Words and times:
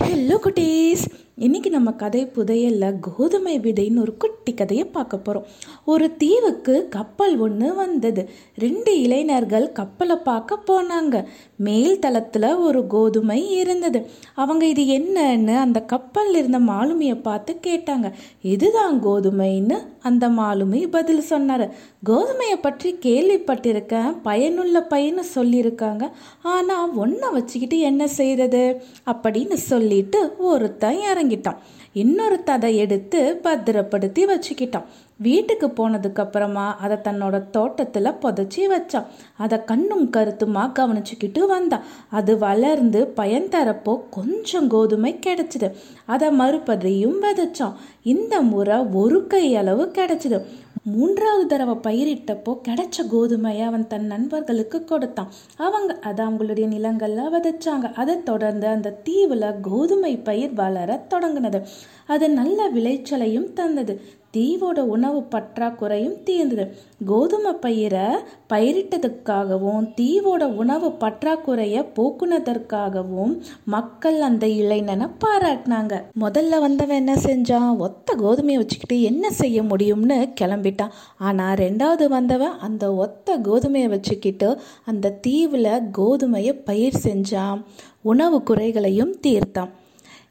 Hello 0.00 0.36
குட்டீஸ் 0.36 1.04
இன்னைக்கு 1.38 1.70
நம்ம 1.70 1.90
கதை 1.90 2.26
புதையல்ல 2.26 2.92
கோதுமை 3.00 3.60
விதைன்னு 3.60 4.00
ஒரு 4.00 4.16
குட்டி 4.16 4.54
கதையை 4.54 4.86
பார்க்க 4.86 5.18
போகிறோம் 5.18 5.48
ஒரு 5.84 6.16
தீவுக்கு 6.16 6.88
கப்பல் 6.88 7.38
ஒன்று 7.38 7.74
வந்தது. 7.74 8.28
ரெண்டு 8.54 9.00
இளைஞர்கள் 9.00 9.72
கப்பலை 9.72 10.16
பார்க்க 10.16 10.58
போனாங்க. 10.70 11.24
மேல் 11.56 11.98
தளத்தில் 11.98 12.56
ஒரு 12.56 12.86
கோதுமை 12.86 13.50
இருந்தது. 13.50 14.06
அவங்க 14.34 14.66
இது 14.66 14.82
என்னன்னு? 14.82 15.56
அந்த 15.56 15.80
கப்பலில் 15.80 16.36
இருந்த 16.36 16.58
மாலுமியை 16.58 17.20
பார்த்து 17.22 17.58
கேட்டாங்க. 17.66 18.12
இதுதான் 18.42 19.04
கோதுமைன்னு? 19.06 19.78
அந்த 20.00 20.28
மாலுமி 20.28 20.86
பதில் 20.86 21.20
சொன்னார். 21.20 21.74
கோதுமையை 22.06 22.56
பற்றி 22.60 22.98
கேள்விப்பட்டிருக்கேன். 23.02 24.16
பயனுள்ள 24.22 24.86
பையன்னு 24.90 25.22
சொல்லியிருக்காங்க. 25.34 26.10
ஆனால் 26.42 26.94
ஒன்றை 26.94 27.30
வச்சுக்கிட்டு 27.32 27.78
என்ன 27.78 28.08
செய்யறது 28.08 28.82
அப்படின்னு 29.06 29.52
சொல்லிட்டு 29.52 30.34
ஒருத்தன் 30.38 31.24
வாங்கிட்டான் 31.26 31.56
இன்னொருத்த 31.94 32.50
அதை 32.50 32.76
எடுத்து 32.76 33.36
பத்திரப்படுத்தி 33.36 34.26
வச்சுக்கிட்டான். 34.26 34.84
வீட்டுக்கு 35.18 35.66
போனதுக்கு 35.66 36.20
அப்புறமா 36.20 36.76
அதை 36.76 36.96
தன்னோட 36.96 37.50
தோட்டத்தில் 37.50 38.16
புதைச்சி 38.22 38.60
வச்சான் 38.68 39.06
அதை 39.36 39.64
கண்ணும் 39.64 40.10
கருத்துமா 40.10 40.72
கவனிச்சுக்கிட்டு 40.78 41.46
வந்தான் 41.46 41.82
அது 42.10 42.38
வளர்ந்து 42.38 43.06
பயன் 43.06 43.48
தரப்போ 43.48 44.00
கொஞ்சம் 44.10 44.68
கோதுமை 44.68 45.18
கிடைச்சிது. 45.26 45.72
அதை 46.06 46.30
மறுபடியும் 46.30 47.22
விதைச்சான். 47.22 47.72
இந்த 48.02 48.40
முறை 48.42 48.78
ஒரு 48.92 49.26
கை 49.26 49.56
அளவு 49.56 49.92
கிடைச்சிது. 49.94 50.44
மூன்றாவது 50.82 51.46
தடவை 51.46 51.74
பயிரிட்டப்போ 51.74 52.58
கிடைச்ச 52.68 52.96
கோதுமையை 53.12 53.62
அவன் 53.62 53.86
தன் 53.86 54.06
நண்பர்களுக்கு 54.06 54.84
கொடுத்தான். 54.84 55.32
அவங்க 55.56 55.98
அதை 56.02 56.26
அவங்களுடைய 56.26 56.66
நிலங்களில் 56.66 57.32
விதைச்சாங்க. 57.32 57.92
அதை 57.94 58.22
தொடர்ந்து 58.22 58.66
அந்த 58.66 58.90
தீவில் 58.90 59.60
கோதுமை 59.62 60.16
பயிர் 60.16 60.52
வளர 60.52 61.06
தொடங்கினது. 61.14 61.62
அது 62.06 62.30
நல்ல 62.30 62.70
விளைச்சலையும் 62.70 63.52
தந்தது. 63.52 64.00
தீவோட 64.36 64.78
உணவு 64.94 65.20
பற்றாக்குறையும் 65.34 66.22
தீர்ந்தது. 66.22 66.64
கோதுமை 67.06 67.52
பயிரை 67.52 68.06
பயிரிட்டதுக்காகவும் 68.52 69.86
தீவோட 70.00 70.44
உணவு 70.54 70.88
பற்றாக்குறையை 71.00 71.82
போக்குனதற்காகவும் 71.98 73.34
மக்கள் 73.64 74.20
அந்த 74.20 74.46
இளைஞனை 74.46 75.08
பாராட்டினாங்க. 75.24 75.94
முதல்ல 76.20 76.60
வந்தவன் 76.60 76.96
என்ன 76.96 77.14
செஞ்சான்? 77.14 77.76
ஒத்த 77.76 78.16
கோதுமையை 78.22 78.56
வச்சுக்கிட்டு 78.56 79.02
என்ன 79.02 79.30
செய்ய 79.30 79.62
முடியும்னு 79.62 80.18
கிளம்பிட்டான். 80.40 80.94
ஆனால் 81.18 81.56
ரெண்டாவது 81.56 82.06
வந்தவன் 82.08 82.58
அந்த 82.58 82.94
ஒத்த 82.94 83.38
கோதுமையை 83.38 83.88
வச்சுக்கிட்டு 83.88 84.60
அந்த 84.84 85.10
தீவில் 85.10 85.72
கோதுமையை 85.98 86.54
பயிர் 86.64 87.02
செஞ்சான். 87.04 87.62
உணவு 88.02 88.42
குறைகளையும் 88.42 89.14
தீர்த்தான். 89.26 89.72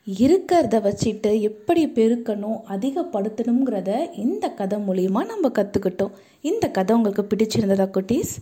இருக்கிறத 0.07 0.79
வச்சுட்டு 0.81 1.29
எப்படி 1.41 1.83
பெருக்கணும் 1.85 2.59
அதிகப்படுத்தணுங்கிறத 2.69 3.91
இந்த 4.15 4.49
கதை 4.49 4.77
மூலியமாக 4.79 5.25
நம்ம 5.25 5.49
கற்றுக்கிட்டோம் 5.49 6.11
இந்த 6.41 6.65
கதை 6.69 6.95
உங்களுக்கு 6.95 7.23
பிடிச்சிருந்ததா 7.23 7.87
குட்டீஸ்? 7.97 8.33